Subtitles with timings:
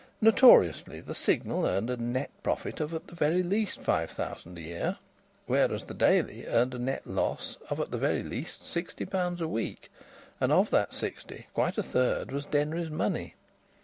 [0.19, 4.61] Notoriously the Signal earned a net profit of at the very least five thousand a
[4.61, 4.97] year,
[5.45, 9.47] whereas the Daily earned a net loss of at the very least sixty pounds a
[9.47, 9.91] week
[10.39, 13.35] and of that sixty quite a third was Denry's money.